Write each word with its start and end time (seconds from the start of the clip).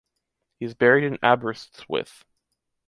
He 0.59 0.65
is 0.65 0.73
buried 0.73 1.03
in 1.03 1.19
Aberystwyth. 1.21 2.25